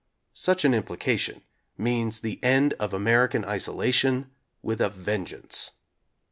Such 0.33 0.65
an 0.65 0.73
im 0.73 0.81
plication 0.81 1.43
means 1.77 2.21
the 2.21 2.39
"end 2.43 2.73
of 2.79 2.91
American 2.91 3.45
isolation" 3.45 4.31
with 4.63 4.81
a 4.81 4.89
vengeance. 4.89 5.73